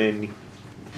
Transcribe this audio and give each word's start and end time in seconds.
ממני. 0.00 0.28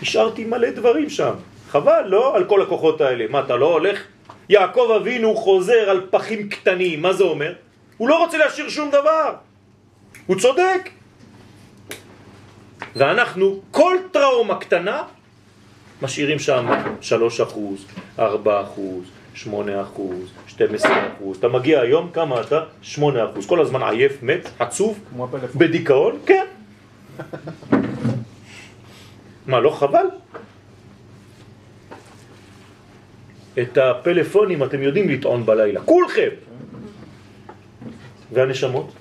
השארתי 0.03 0.45
מלא 0.45 0.71
דברים 0.71 1.11
שם. 1.11 1.35
חבל, 1.71 2.03
לא? 2.07 2.37
על 2.37 2.45
כל 2.45 2.63
הכוחות 2.63 3.01
האלה. 3.01 3.25
מה, 3.31 3.41
אתה 3.41 3.57
לא 3.57 3.73
הולך? 3.73 4.03
יעקב 4.49 4.91
אבינו 5.01 5.37
חוזר 5.37 5.91
על 5.91 6.07
פחים 6.11 6.49
קטנים, 6.49 7.03
מה 7.03 7.13
זה 7.13 7.25
אומר? 7.25 7.53
הוא 7.97 8.09
לא 8.09 8.25
רוצה 8.25 8.39
להשאיר 8.39 8.69
שום 8.69 8.91
דבר. 8.91 9.35
הוא 10.27 10.37
צודק. 10.41 10.91
ואנחנו, 12.97 13.61
כל 13.71 13.97
טראומה 14.13 14.59
קטנה, 14.59 15.03
משאירים 16.03 16.39
שם 16.39 16.67
3 17.01 17.41
אחוז, 17.41 17.87
4 18.19 18.63
אחוז, 18.63 19.05
8 19.35 19.83
אחוז, 19.83 20.33
12 20.47 20.91
אחוז. 21.17 21.37
אתה 21.39 21.49
מגיע 21.49 21.81
היום, 21.81 22.11
כמה 22.13 22.41
אתה? 22.41 22.61
8 22.83 23.31
אחוז. 23.31 23.47
כל 23.47 23.61
הזמן 23.61 23.83
עייף, 23.83 24.23
מת, 24.23 24.49
עצוב, 24.59 24.99
בדיכאון, 25.55 26.19
כן. 26.27 26.47
מה, 29.49 29.61
לא 29.61 29.71
חבל? 29.71 30.07
את 33.63 33.79
הפלאפונים 33.79 34.65
אתם 34.65 34.83
יודעים 34.83 35.09
לטעון 35.09 35.47
בלילה, 35.47 35.81
כולכם. 35.81 36.29
והנשמות? 38.33 38.93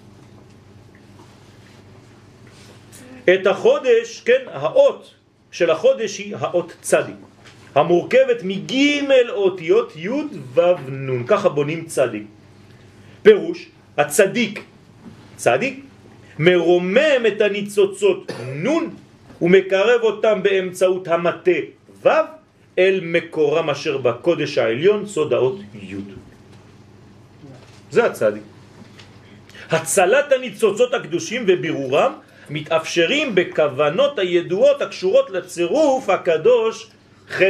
את 3.33 3.47
החודש, 3.47 4.21
כן, 4.25 4.41
האות 4.47 5.13
של 5.51 5.69
החודש 5.69 6.17
היא 6.17 6.35
האות 6.35 6.73
צדי, 6.81 7.17
המורכבת 7.75 8.39
מג' 8.43 8.73
אותיות 9.29 9.95
י' 9.95 10.09
ו' 10.53 10.89
נ', 10.89 11.23
ככה 11.27 11.49
בונים 11.49 11.85
צדי. 11.85 12.23
פירוש, 13.21 13.69
הצדיק, 13.97 14.63
צדיק, 15.35 15.83
מרומם 16.39 17.21
את 17.27 17.41
הניצוצות 17.41 18.31
נ' 18.63 19.06
ומקרב 19.41 20.01
אותם 20.01 20.43
באמצעות 20.43 21.07
המטה 21.07 21.59
ו' 22.03 22.09
אל 22.79 22.99
מקורם 23.03 23.69
אשר 23.69 23.97
בקודש 23.97 24.57
העליון 24.57 25.05
סוד 25.05 25.33
האות 25.33 25.59
י'. 25.75 25.95
זה 27.91 28.05
הצדיק. 28.05 28.43
הצלת 29.69 30.31
הניצוצות 30.31 30.93
הקדושים 30.93 31.45
ובירורם 31.47 32.13
מתאפשרים 32.49 33.35
בכוונות 33.35 34.19
הידועות 34.19 34.81
הקשורות 34.81 35.29
לצירוף 35.29 36.09
הקדוש 36.09 36.87
ח' 37.29 37.41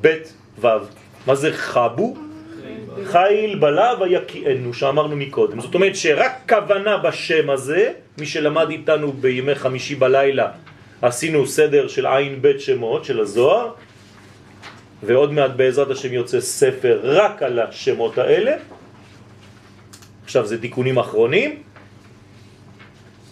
ב' 0.00 0.14
ו'. 0.60 0.68
מה 1.26 1.34
זה 1.34 1.52
חבו? 1.52 2.16
חיל 3.04 3.58
בלה 3.58 3.94
ויקיענו, 4.00 4.74
שאמרנו 4.74 5.16
מקודם. 5.16 5.60
זאת 5.60 5.74
אומרת 5.74 5.96
שרק 5.96 6.32
כוונה 6.48 6.96
בשם 6.96 7.50
הזה, 7.50 7.92
מי 8.18 8.26
שלמד 8.26 8.70
איתנו 8.70 9.12
בימי 9.12 9.54
חמישי 9.54 9.94
בלילה, 9.94 10.48
עשינו 11.02 11.46
סדר 11.46 11.88
של 11.88 12.06
עין 12.06 12.42
בית 12.42 12.60
שמות 12.60 13.04
של 13.04 13.20
הזוהר, 13.20 13.70
ועוד 15.02 15.32
מעט 15.32 15.50
בעזרת 15.50 15.90
השם 15.90 16.12
יוצא 16.12 16.40
ספר 16.40 17.00
רק 17.02 17.42
על 17.42 17.58
השמות 17.58 18.18
האלה. 18.18 18.52
עכשיו 20.24 20.46
זה 20.46 20.60
תיקונים 20.60 20.98
אחרונים. 20.98 21.62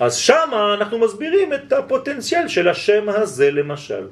אז 0.00 0.16
שם 0.16 0.50
אנחנו 0.78 0.98
מסבירים 0.98 1.54
את 1.54 1.72
הפוטנציאל 1.72 2.48
של 2.48 2.68
השם 2.68 3.08
הזה 3.08 3.50
למשל. 3.50 4.06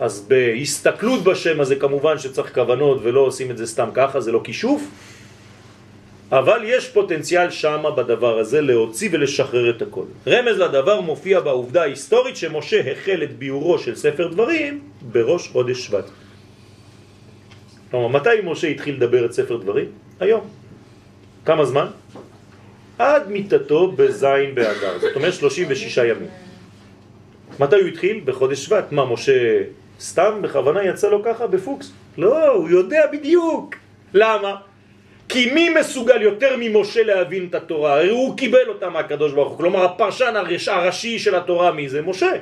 אז 0.00 0.26
בהסתכלות 0.28 1.24
בשם 1.24 1.60
הזה 1.60 1.76
כמובן 1.76 2.18
שצריך 2.18 2.54
כוונות 2.54 2.98
ולא 3.02 3.20
עושים 3.20 3.50
את 3.50 3.56
זה 3.58 3.66
סתם 3.66 3.88
ככה, 3.94 4.20
זה 4.20 4.32
לא 4.32 4.40
כישוף, 4.44 4.82
אבל 6.32 6.60
יש 6.64 6.88
פוטנציאל 6.88 7.50
שם 7.50 7.84
בדבר 7.96 8.38
הזה 8.38 8.60
להוציא 8.60 9.08
ולשחרר 9.12 9.70
את 9.70 9.82
הכל. 9.82 10.04
רמז 10.26 10.58
לדבר 10.58 11.00
מופיע 11.00 11.40
בעובדה 11.40 11.82
ההיסטורית 11.82 12.36
שמשה 12.36 12.92
החל 12.92 13.22
את 13.22 13.38
ביורו 13.38 13.78
של 13.78 13.94
ספר 13.94 14.28
דברים 14.28 14.80
בראש 15.02 15.48
חודש 15.48 15.86
שבט. 15.86 16.04
כלומר, 17.90 18.08
מתי 18.08 18.30
משה 18.44 18.68
התחיל 18.68 18.94
לדבר 18.94 19.24
את 19.24 19.32
ספר 19.32 19.56
דברים? 19.56 19.86
היום. 20.20 20.40
כמה 21.44 21.64
זמן? 21.64 21.86
עד 22.98 23.30
מיטתו 23.30 23.92
בזין 23.92 24.54
באדר, 24.54 24.98
זאת 24.98 25.16
אומרת 25.16 25.34
36 25.34 25.96
ימים. 25.96 26.28
מתי 27.60 27.76
הוא 27.76 27.86
התחיל? 27.86 28.20
בחודש 28.24 28.64
שבט. 28.64 28.92
מה, 28.92 29.04
משה 29.04 29.62
סתם 30.00 30.42
בכוונה 30.42 30.84
יצא 30.84 31.08
לו 31.08 31.22
ככה 31.24 31.46
בפוקס? 31.46 31.92
לא, 32.18 32.48
הוא 32.48 32.68
יודע 32.68 33.02
בדיוק. 33.12 33.74
למה? 34.14 34.56
כי 35.28 35.52
מי 35.52 35.68
מסוגל 35.68 36.22
יותר 36.22 36.56
ממשה 36.58 37.02
להבין 37.02 37.46
את 37.50 37.54
התורה? 37.54 37.94
הרי 37.94 38.10
הוא 38.10 38.36
קיבל 38.36 38.68
אותה 38.68 38.88
מהקדוש 38.90 39.32
ברוך 39.32 39.48
הוא. 39.48 39.58
כלומר, 39.58 39.84
הפרשן 39.84 40.34
הראשי 40.66 41.18
של 41.18 41.34
התורה 41.34 41.72
מי 41.72 41.88
זה? 41.88 42.02
משה. 42.02 42.32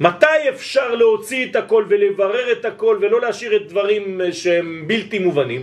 מתי 0.00 0.48
אפשר 0.48 0.94
להוציא 0.94 1.46
את 1.50 1.56
הכל 1.56 1.84
ולברר 1.88 2.52
את 2.52 2.64
הכל 2.64 2.98
ולא 3.00 3.20
להשאיר 3.20 3.56
את 3.56 3.68
דברים 3.68 4.20
שהם 4.32 4.84
בלתי 4.86 5.18
מובנים? 5.18 5.62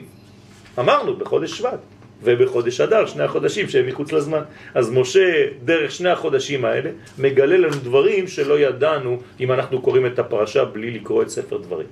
אמרנו, 0.80 1.18
בחודש 1.18 1.52
שבט 1.52 1.80
ובחודש 2.24 2.82
אדר, 2.82 3.06
שני 3.06 3.24
החודשים 3.24 3.70
שהם 3.70 3.88
מחוץ 3.88 4.12
לזמן. 4.12 4.42
אז 4.74 4.92
משה, 4.92 5.48
דרך 5.64 5.92
שני 5.92 6.10
החודשים 6.10 6.66
האלה, 6.66 6.90
מגלה 7.18 7.58
לנו 7.58 7.76
דברים 7.84 8.28
שלא 8.28 8.60
ידענו 8.60 9.20
אם 9.40 9.52
אנחנו 9.52 9.82
קוראים 9.82 10.06
את 10.06 10.20
הפרשה 10.20 10.66
בלי 10.66 10.92
לקרוא 10.92 11.24
את 11.24 11.30
ספר 11.30 11.58
דברים. 11.58 11.88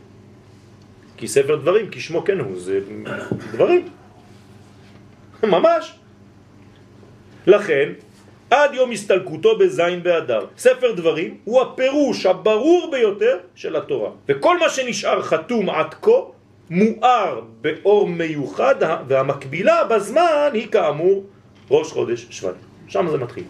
כי 1.19 1.27
ספר 1.27 1.55
דברים, 1.55 1.85
כשמו 1.91 2.23
כן 2.23 2.39
הוא, 2.39 2.59
זה 2.59 2.79
דברים. 3.51 3.87
ממש. 5.43 5.93
לכן, 7.47 7.89
עד 8.49 8.73
יום 8.73 8.91
הסתלקותו 8.91 9.57
בזין 9.57 10.03
באדר. 10.03 10.45
ספר 10.57 10.91
דברים 10.91 11.37
הוא 11.43 11.61
הפירוש 11.61 12.25
הברור 12.25 12.89
ביותר 12.91 13.37
של 13.55 13.75
התורה. 13.75 14.11
וכל 14.29 14.59
מה 14.59 14.69
שנשאר 14.69 15.21
חתום 15.21 15.69
עד 15.69 15.93
כה 15.93 16.19
מואר 16.69 17.41
באור 17.61 18.07
מיוחד 18.07 18.75
והמקבילה 19.07 19.83
בזמן 19.83 20.49
היא 20.53 20.67
כאמור 20.67 21.23
ראש 21.71 21.91
חודש 21.91 22.27
שבט. 22.29 22.55
שם 22.87 23.07
זה 23.11 23.17
מתחיל. 23.17 23.43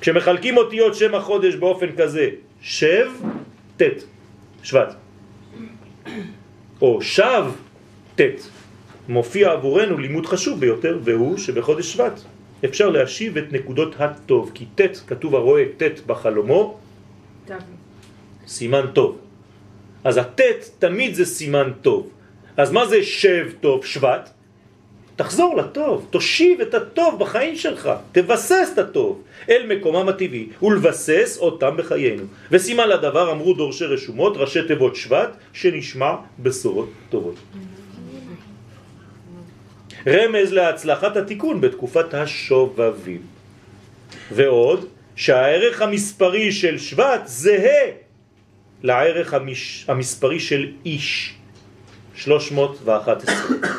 כשמחלקים 0.00 0.56
אותיות 0.56 0.94
שם 0.94 1.14
החודש 1.14 1.54
באופן 1.54 1.96
כזה, 1.96 2.28
שב, 2.60 3.06
תת, 3.76 4.02
שבט. 4.62 5.01
או 6.82 7.02
שב, 7.02 7.44
תת. 8.14 8.40
מופיע 9.08 9.52
עבורנו 9.52 9.98
לימוד 9.98 10.26
חשוב 10.26 10.60
ביותר, 10.60 10.98
והוא 11.04 11.38
שבחודש 11.38 11.92
שבט 11.92 12.20
אפשר 12.64 12.88
להשיב 12.90 13.36
את 13.36 13.52
נקודות 13.52 13.94
הטוב, 13.98 14.50
כי 14.54 14.66
תת, 14.74 14.96
כתוב 15.06 15.34
הרואה 15.34 15.64
תת 15.76 16.00
בחלומו, 16.06 16.78
סימן 18.46 18.86
טוב. 18.92 19.18
אז 20.04 20.16
התת 20.16 20.70
תמיד 20.78 21.14
זה 21.14 21.24
סימן 21.24 21.72
טוב. 21.82 22.10
אז 22.56 22.72
מה 22.72 22.86
זה 22.86 23.02
שב 23.02 23.50
טוב, 23.60 23.84
שבט? 23.84 24.30
תחזור 25.16 25.56
לטוב, 25.56 26.06
תושיב 26.10 26.60
את 26.60 26.74
הטוב 26.74 27.18
בחיים 27.18 27.56
שלך, 27.56 27.90
תבסס 28.12 28.70
את 28.74 28.78
הטוב 28.78 29.22
אל 29.48 29.66
מקומם 29.68 30.08
הטבעי 30.08 30.48
ולבסס 30.62 31.38
אותם 31.40 31.76
בחיינו. 31.76 32.22
וסימן 32.50 32.88
לדבר 32.88 33.32
אמרו 33.32 33.54
דורשי 33.54 33.84
רשומות, 33.84 34.36
ראשי 34.36 34.60
תיבות 34.68 34.96
שבט, 34.96 35.36
שנשמע 35.52 36.14
בשורות 36.38 36.90
טובות. 37.10 37.36
רמז 40.06 40.52
להצלחת 40.52 41.16
התיקון 41.16 41.60
בתקופת 41.60 42.14
השובבים. 42.14 43.22
ועוד, 44.32 44.86
שהערך 45.16 45.82
המספרי 45.82 46.52
של 46.52 46.78
שבט 46.78 47.20
זהה 47.26 47.90
לערך 48.82 49.34
המש... 49.34 49.84
המספרי 49.88 50.40
של 50.40 50.72
איש, 50.84 51.34
311. 52.14 53.34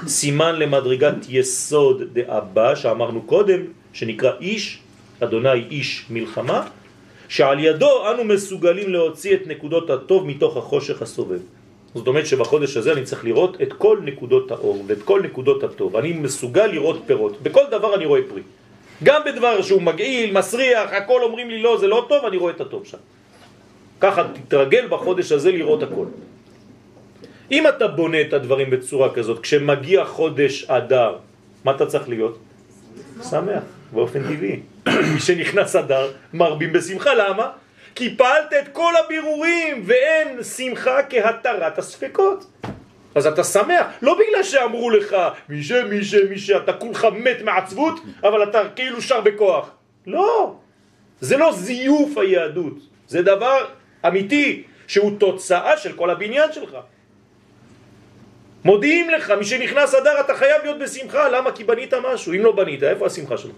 סימן 0.07 0.55
למדרגת 0.55 1.15
יסוד 1.29 2.01
דאבא 2.13 2.75
שאמרנו 2.75 3.21
קודם, 3.21 3.59
שנקרא 3.93 4.31
איש, 4.41 4.79
אדוני 5.19 5.63
איש 5.69 6.05
מלחמה, 6.09 6.67
שעל 7.29 7.59
ידו 7.59 8.11
אנו 8.11 8.23
מסוגלים 8.23 8.89
להוציא 8.89 9.33
את 9.35 9.47
נקודות 9.47 9.89
הטוב 9.89 10.27
מתוך 10.27 10.57
החושך 10.57 11.01
הסובב. 11.01 11.39
זאת 11.95 12.07
אומרת 12.07 12.27
שבחודש 12.27 12.77
הזה 12.77 12.93
אני 12.93 13.03
צריך 13.03 13.25
לראות 13.25 13.61
את 13.61 13.73
כל 13.73 13.99
נקודות 14.03 14.51
האור 14.51 14.83
ואת 14.87 15.03
כל 15.03 15.21
נקודות 15.21 15.63
הטוב. 15.63 15.95
אני 15.95 16.13
מסוגל 16.13 16.65
לראות 16.65 17.01
פירות. 17.05 17.41
בכל 17.41 17.63
דבר 17.71 17.95
אני 17.95 18.05
רואה 18.05 18.21
פרי. 18.29 18.41
גם 19.03 19.21
בדבר 19.25 19.61
שהוא 19.61 19.81
מגעיל, 19.81 20.37
מסריח, 20.37 20.89
הכל 20.91 21.23
אומרים 21.23 21.49
לי 21.49 21.61
לא, 21.61 21.77
זה 21.77 21.87
לא 21.87 22.05
טוב, 22.09 22.25
אני 22.25 22.37
רואה 22.37 22.53
את 22.53 22.61
הטוב 22.61 22.85
שם. 22.85 22.97
ככה 23.99 24.23
תתרגל 24.33 24.87
בחודש 24.89 25.31
הזה 25.31 25.51
לראות 25.51 25.83
הכל. 25.83 26.05
אם 27.51 27.67
אתה 27.67 27.87
בונה 27.87 28.21
את 28.21 28.33
הדברים 28.33 28.69
בצורה 28.69 29.13
כזאת, 29.13 29.39
כשמגיע 29.39 30.05
חודש 30.05 30.65
אדר, 30.69 31.17
מה 31.63 31.71
אתה 31.71 31.85
צריך 31.85 32.09
להיות? 32.09 32.39
שמח, 33.29 33.63
באופן 33.91 34.23
טבעי. 34.23 34.59
מי 35.13 35.19
שנכנס 35.19 35.75
אדר, 35.75 36.11
מרבים 36.33 36.73
בשמחה, 36.73 37.13
למה? 37.13 37.51
כי 37.95 38.15
פעלת 38.17 38.53
את 38.53 38.67
כל 38.73 38.93
הבירורים 39.05 39.83
ואין 39.85 40.43
שמחה 40.43 41.03
כהתרת 41.09 41.77
הספקות. 41.77 42.45
אז 43.15 43.27
אתה 43.27 43.43
שמח, 43.43 43.87
לא 44.01 44.17
בגלל 44.19 44.43
שאמרו 44.43 44.89
לך 44.89 45.15
מי 45.49 45.63
ש, 45.63 45.71
מי 45.71 46.03
ש, 46.03 46.15
מי 46.15 46.37
ש, 46.37 46.49
אתה 46.49 46.73
כולך 46.73 47.07
מת 47.13 47.41
מעצבות, 47.43 47.99
אבל 48.23 48.43
אתה 48.43 48.61
כאילו 48.75 49.01
שר 49.01 49.21
בכוח. 49.21 49.69
לא, 50.07 50.55
זה 51.21 51.37
לא 51.37 51.51
זיוף 51.53 52.17
היהדות. 52.17 52.77
זה 53.07 53.21
דבר 53.21 53.65
אמיתי, 54.07 54.63
שהוא 54.87 55.19
תוצאה 55.19 55.77
של 55.77 55.93
כל 55.93 56.09
הבניין 56.09 56.51
שלך. 56.51 56.77
מודיעים 58.65 59.09
לך, 59.09 59.31
מי 59.31 59.45
שנכנס 59.45 59.95
אדר 59.95 60.19
אתה 60.19 60.33
חייב 60.35 60.61
להיות 60.63 60.79
בשמחה, 60.79 61.29
למה? 61.29 61.51
כי 61.51 61.63
בנית 61.63 61.93
משהו, 61.93 62.33
אם 62.33 62.39
לא 62.39 62.51
בנית, 62.51 62.83
איפה 62.83 63.05
השמחה 63.05 63.37
שלך? 63.37 63.55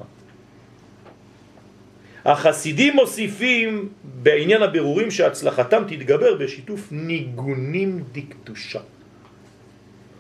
החסידים 2.25 2.95
מוסיפים 2.95 3.89
בעניין 4.03 4.61
הבירורים 4.63 5.11
שהצלחתם 5.11 5.83
תתגבר 5.87 6.35
בשיתוף 6.35 6.79
ניגונים 6.91 8.03
דקדושה. 8.11 8.79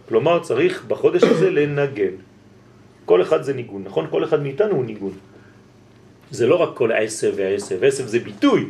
כלומר 0.07 0.39
צריך 0.39 0.83
בחודש 0.85 1.23
הזה 1.23 1.49
לנגן. 1.49 2.15
כל 3.05 3.21
אחד 3.21 3.41
זה 3.43 3.53
ניגון, 3.53 3.83
נכון? 3.85 4.07
כל 4.09 4.23
אחד 4.23 4.43
מאיתנו 4.43 4.75
הוא 4.75 4.85
ניגון. 4.85 5.13
זה 6.31 6.47
לא 6.47 6.55
רק 6.55 6.77
כל 6.77 6.91
עשב 6.91 7.33
ועשב, 7.35 7.83
עשב 7.83 8.05
זה 8.05 8.19
ביטוי. 8.19 8.69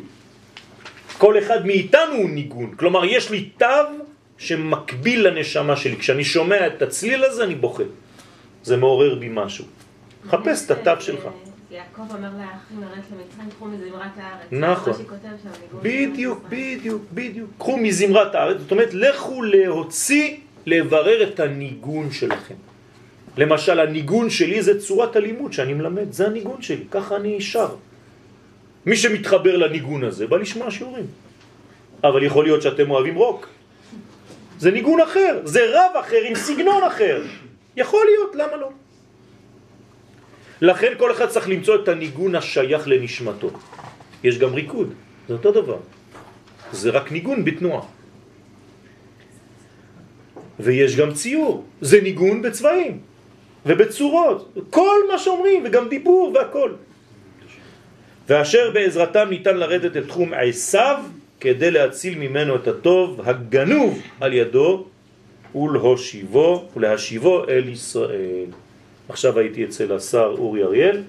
כל 1.18 1.40
אחד 1.40 1.66
מאיתנו 1.66 2.14
הוא 2.16 2.30
ניגון. 2.30 2.76
כלומר, 2.76 3.06
יש 3.06 3.32
לי 3.32 3.50
תו 3.58 4.06
שמקביל 4.38 5.28
לנשמה 5.28 5.76
שלי. 5.76 5.98
כשאני 5.98 6.24
שומע 6.24 6.68
את 6.68 6.82
הצליל 6.82 7.24
הזה, 7.24 7.44
אני 7.44 7.56
בוכה. 7.56 7.84
זה 8.64 8.78
מעורר 8.78 9.16
בי 9.16 9.30
משהו. 9.32 9.66
חפש 10.28 10.66
את 10.66 10.72
התו 10.72 11.02
שלך. 11.02 11.28
יעקב 11.72 12.02
אומר 12.16 12.30
לאחים 12.30 12.82
לרדת 12.82 13.04
למצרים, 13.12 13.50
קחו 13.50 13.66
מזמרת 13.66 14.18
הארץ. 14.18 14.48
נכון. 14.52 14.94
בדיוק, 15.82 16.44
בדיוק, 16.50 17.02
בדיוק. 17.14 17.50
קחו 17.58 17.78
מזמרת 17.78 18.36
הארץ, 18.36 18.58
זאת 18.62 18.72
אומרת, 18.72 18.94
לכו 18.94 19.44
להוציא, 19.44 20.38
לברר 20.66 21.24
את 21.24 21.40
הניגון 21.40 22.12
שלכם. 22.12 22.56
למשל, 23.38 23.80
הניגון 23.80 24.30
שלי 24.30 24.62
זה 24.62 24.80
צורת 24.80 25.16
הלימוד 25.16 25.54
שאני 25.54 25.74
מלמד, 25.74 26.12
זה 26.12 26.28
הניגון 26.28 26.62
שלי, 26.62 26.84
ככה 26.92 27.16
אני 27.16 27.42
שר. 27.42 27.76
מי 28.86 28.96
שמתחבר 28.96 29.56
לניגון 29.58 30.04
הזה 30.04 30.28
בא 30.28 30.38
לשמוע 30.38 30.72
שיעורים. 30.72 31.06
אבל 32.04 32.24
יכול 32.24 32.44
להיות 32.46 32.62
שאתם 32.62 32.92
אוהבים 32.92 33.16
רוק. 33.16 33.48
זה 34.60 34.72
ניגון 34.72 35.02
אחר, 35.02 35.42
זה 35.44 35.60
רב 35.70 35.96
אחר 36.00 36.22
עם 36.28 36.36
סגנון 36.36 36.84
אחר. 36.84 37.24
יכול 37.76 38.06
להיות, 38.06 38.36
למה 38.36 38.56
לא? 38.56 38.70
לכן 40.62 40.94
כל 40.98 41.12
אחד 41.12 41.28
צריך 41.28 41.50
למצוא 41.50 41.76
את 41.76 41.88
הניגון 41.88 42.36
השייך 42.36 42.88
לנשמתו. 42.88 43.50
יש 44.24 44.40
גם 44.40 44.54
ריקוד, 44.54 44.94
זה 45.28 45.34
אותו 45.34 45.52
דבר. 45.52 45.78
זה 46.72 46.90
רק 46.90 47.12
ניגון 47.12 47.46
בתנועה. 47.46 47.84
ויש 50.60 50.96
גם 50.96 51.14
ציור, 51.14 51.66
זה 51.82 52.02
ניגון 52.02 52.42
בצבעים 52.42 53.00
ובצורות, 53.66 54.54
כל 54.70 55.00
מה 55.12 55.18
שאומרים, 55.18 55.64
וגם 55.66 55.90
דיבור 55.90 56.32
והכל. 56.36 56.72
ואשר 58.30 58.72
בעזרתם 58.74 59.28
ניתן 59.30 59.58
לרדת 59.58 59.96
אל 59.96 60.06
תחום 60.06 60.34
עשיו 60.34 61.04
כדי 61.46 61.72
להציל 61.72 62.18
ממנו 62.18 62.56
את 62.56 62.68
הטוב 62.68 63.22
הגנוב 63.24 64.02
על 64.22 64.34
ידו 64.34 64.86
ולהושיבו, 65.56 66.70
ולהשיבו 66.76 67.44
אל 67.48 67.70
ישראל. 67.70 68.46
עכשיו 69.10 69.40
הייתי 69.40 69.66
אצל 69.66 69.94
השר 69.94 70.36
אורי 70.38 70.64
אריאל 70.64 71.04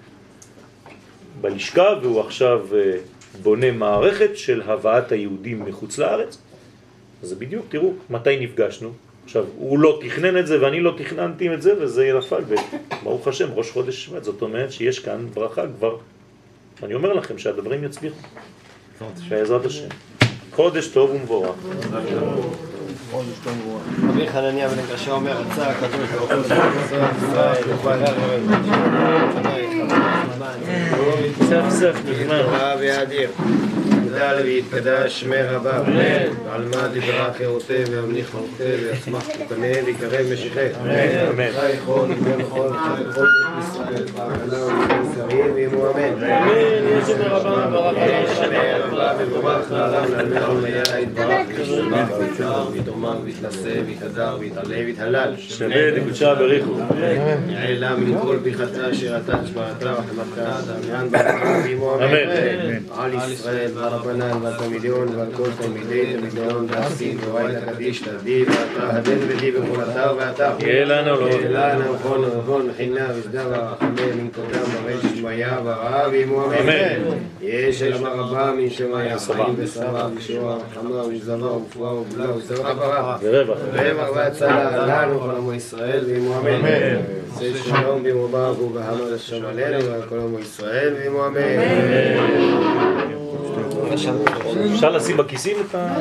בלשכה 1.41 1.89
והוא 2.03 2.21
עכשיו 2.21 2.67
אה, 2.75 2.99
בונה 3.43 3.71
מערכת 3.71 4.37
של 4.37 4.63
הבאת 4.63 5.13
היהודים 5.13 5.65
מחוץ 5.65 5.99
לארץ. 5.99 6.39
אז 7.23 7.33
בדיוק, 7.33 7.67
תראו, 7.69 7.93
מתי 8.11 8.37
נפגשנו? 8.41 8.93
עכשיו, 9.25 9.45
הוא 9.57 9.79
לא 9.79 10.01
תכנן 10.05 10.39
את 10.39 10.47
זה 10.47 10.63
ואני 10.63 10.81
לא 10.81 10.95
תכננתי 10.99 11.55
את 11.55 11.63
זה 11.63 11.75
וזה 11.81 12.13
נפל, 12.19 12.43
וברוך 12.49 13.29
השם, 13.29 13.49
ראש 13.53 13.71
חודש 13.71 14.05
שבט, 14.05 14.25
זאת 14.25 14.43
אומרת 14.43 14.73
שיש 14.73 14.99
כאן 14.99 15.27
ברכה 15.35 15.63
כבר. 15.77 15.97
אני 16.83 16.95
אומר 16.95 17.13
לכם 17.13 17.39
שהדברים 17.39 17.85
יצליחו, 17.85 18.17
בעזרת 19.29 19.67
השם. 19.67 19.89
חודש 20.57 20.89
טוב 20.89 21.11
ומבורך. 21.11 21.55
רבי 23.13 24.29
חנניה 24.29 24.69
בן 24.69 24.95
קשה 24.95 25.11
אומר, 25.11 25.33
רצה 25.33 25.71
הקדוש 25.71 26.11
ברוך 26.11 26.31
הוא 26.31 26.41
ישראל, 27.29 27.63
סף 31.49 31.65
סף 31.71 31.97
נגמר. 32.07 32.77
ויאדיר. 32.81 33.31
יגדל 34.17 34.43
ויתקדש 34.45 35.21
שמי 35.21 35.43
רבה, 35.43 35.83
ועל 36.47 36.65
מה 36.75 36.89
דיברה 36.89 37.33
חירותי 37.37 37.85
וימליך 37.91 38.35
מלכי 38.35 38.85
ויצמח 38.85 39.27
תוקנה 39.27 39.67
ויקרב 39.87 40.27
משיחי. 40.33 40.67
אמן. 40.81 41.53
חי 41.53 41.71
יכול 41.73 42.11
ובן 42.13 42.43
חול 42.45 42.73
חי 42.73 43.05
בית 43.05 43.25
ישראל, 43.59 44.05
בהגנה 44.17 44.65
ובן 44.65 45.03
שרים 45.15 45.55
ואמו 45.55 45.91
אמן. 45.91 46.25
אמן, 46.25 46.99
יש 47.03 47.11
את 47.11 47.21
הרבן 47.21 47.71
ברוך 47.73 47.99
שמי 48.37 48.57
רבה 48.81 49.13
מבורך 49.25 49.71
לעולם 49.71 50.13
לעלמך 50.13 50.49
וליה 50.63 51.01
יתברך 51.01 51.47
ויתברך 51.59 52.09
ויתרומם 53.07 53.25
ויתנשא 53.25 53.81
ויתהדר 53.87 54.37
ויתעלה 54.41 54.77
ויתהלל. 54.87 55.35
שווה 55.39 55.91
דקודשה 55.91 56.35
בריחו. 56.35 56.73
יעלה 57.49 57.97
מן 57.97 58.21
כל 58.21 58.39
פיחתה 58.43 58.91
אשר 58.91 59.17
אתה 59.17 59.39
תשמעתה 59.45 59.95
וחמתה 59.95 60.57
דמיין 60.67 61.09
ואמו 61.65 61.95
אמן. 61.95 62.77
על 62.99 63.11
ישראל 63.33 63.71
והרבנן 63.75 64.43
והתלמידיון 64.43 65.09
ועל 65.17 65.29
כל 65.37 65.49
תלמידי 65.61 66.13
תלמידיון 66.13 66.67
ועשין 66.71 67.19
ואוהד 67.21 67.55
הקדיש 67.55 68.03
תרדי 68.03 68.45
ואתה 68.45 68.97
הדן 68.97 69.19
ודי 69.29 69.51
בכל 69.51 69.83
אתר 69.83 70.15
ואתר. 70.19 70.53
יהיה 70.61 70.85
לנו 70.85 71.21
לא. 71.21 71.27
יהיה 71.27 71.75
לנו 71.75 71.95
נכון 71.95 72.25
ונבון 72.25 72.71
וחינה 72.71 73.07
ושדה 73.19 73.43
ורחמי 73.51 74.07
מן 74.17 74.29
קודם 74.29 74.63
ורש 74.85 75.19
שמיה 75.19 75.61
ורעה 75.65 76.09
ואמו 76.13 76.45
אמן. 76.45 77.17
יש 77.43 77.83
אל 77.83 77.93
רבה 77.93 78.53
מן 78.53 78.71
שמיה 78.71 79.19
חיים 79.19 79.55
ושרה 79.57 80.09
ושועה 80.17 80.57
וחמה 80.57 81.07
ושזבה 81.07 81.53
ופואה 81.53 81.95
ובלה 81.95 82.37
ושרה 82.37 82.75
ברכה. 82.87 83.17
ורווח. 83.23 83.59
ורווח 83.73 84.17
והצלה 84.17 84.87
לנו 84.87 85.21
כל 85.21 85.31
עמו 85.31 85.53
ישראל 85.53 86.05
ואמו 86.09 86.41
אמן. 86.41 86.97
עשה 87.37 87.59
שלום 87.65 88.03
באמו 88.03 88.29
ברוך 88.29 88.61
ובהמר 88.61 89.15
השם 89.15 89.45
עלינו 89.45 89.85
ועל 89.85 90.03
כל 90.09 90.19
עמו 90.19 90.39
ישראל 90.39 90.95
ואמו 90.99 91.27
אמן. 91.27 93.16
אפשר 94.75 94.91
לשים 94.91 95.17
בכיסים 95.17 95.57
את 95.71 95.75
ה... 95.75 95.97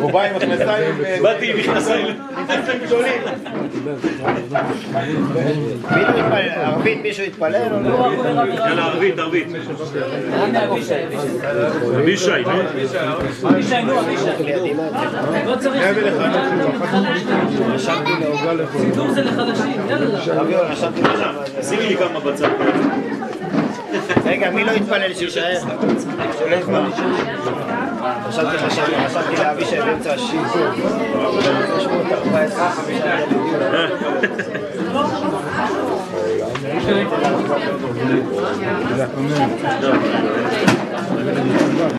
הוא 0.00 0.12
בא 0.12 0.22
עם 0.22 0.36
מכנסיים 0.36 0.94
אה, 1.04 1.18
באתי 1.22 1.50
עם 1.50 1.56
מכנסיים. 1.58 2.06
גדולים. 2.86 3.22
ערבית 6.56 7.02
מישהו 7.02 7.24
התפלל 7.24 7.72
או 7.72 7.80
לא? 7.80 8.10
יאללה, 8.54 8.84
ערבית, 8.84 9.18
ערבית. 9.18 9.46
אבישי, 11.96 12.30
נו. 13.84 13.94
לא 15.46 15.56
צריך 15.56 15.82
סידור 18.78 19.10
זה 19.10 19.22
לחדשים, 19.22 19.80
יאללה. 19.88 20.18
שימי 21.62 21.88
לי 21.88 21.96
כמה 21.96 22.20
בצד. 22.20 22.48
רגע, 24.36 24.50
מי 24.50 24.64
לא 24.64 24.72
יזמן. 25.50 25.76
חשבתי 28.28 28.58
חשבתי 28.58 28.92
חשבתי 29.08 29.36
לאבישי 29.36 29.76
באמצע 29.80 30.14
השיעור. 30.14 30.46
314, 31.80 32.70
חמישה 32.70 33.20
ילדים. 33.20 33.46